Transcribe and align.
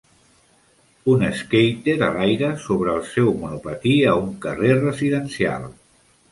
Un 1.15 1.25
skater 1.41 1.95
a 2.07 2.09
l'aire 2.17 2.49
sobre 2.65 2.95
el 2.95 3.05
seu 3.11 3.31
monopatí 3.45 3.95
a 4.15 4.19
un 4.25 4.35
carrer 4.49 4.75
residencial. 4.83 5.73